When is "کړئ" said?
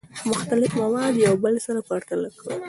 2.39-2.57